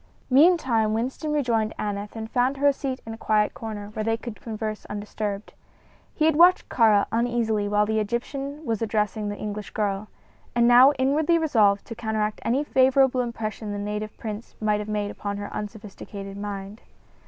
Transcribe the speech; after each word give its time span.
Meantime 0.31 0.93
Winston 0.95 1.31
rejoined 1.31 1.75
Aneth 1.77 2.15
and 2.15 2.27
found 2.31 2.57
her 2.57 2.65
a 2.69 2.73
seat 2.73 3.01
in 3.05 3.13
a 3.13 3.17
quiet 3.19 3.53
corner, 3.53 3.89
where 3.93 4.03
they 4.03 4.17
could 4.17 4.41
converse 4.41 4.83
undisturbed. 4.87 5.53
He 6.15 6.25
had 6.25 6.35
watched 6.35 6.69
Kāra 6.69 7.05
uneasily 7.11 7.67
while 7.67 7.85
the 7.85 7.99
Egyptian 7.99 8.65
was 8.65 8.81
addressing 8.81 9.29
the 9.29 9.37
English 9.37 9.69
girl, 9.69 10.07
and 10.55 10.67
now 10.67 10.91
inwardly 10.93 11.37
resolved 11.37 11.85
to 11.85 11.93
counteract 11.93 12.41
any 12.43 12.63
favorable 12.63 13.21
impression 13.21 13.71
the 13.73 13.77
native 13.77 14.17
prince 14.17 14.55
might 14.59 14.79
have 14.79 14.89
made 14.89 15.11
upon 15.11 15.37
her 15.37 15.53
unsophisticated 15.53 16.35
mind. 16.35 16.81